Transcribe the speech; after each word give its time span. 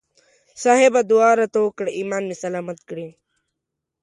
صاحبه 0.63 1.01
دعا 1.11 1.31
راته 1.39 1.59
وکړه 1.61 1.89
ایمان 1.99 2.23
مې 2.29 2.35
سلامت 2.43 2.79
کړي. 2.89 3.07